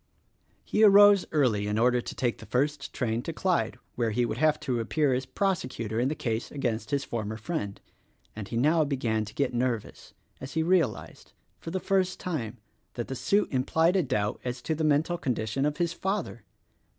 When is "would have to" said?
4.25-4.79